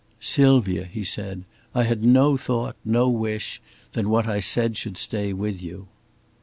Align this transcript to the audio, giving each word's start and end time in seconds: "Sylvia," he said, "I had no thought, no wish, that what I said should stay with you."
"Sylvia," 0.19 0.85
he 0.85 1.03
said, 1.03 1.43
"I 1.75 1.83
had 1.83 2.03
no 2.03 2.35
thought, 2.35 2.75
no 2.83 3.07
wish, 3.07 3.61
that 3.93 4.07
what 4.07 4.25
I 4.27 4.39
said 4.39 4.75
should 4.75 4.97
stay 4.97 5.31
with 5.31 5.61
you." 5.61 5.89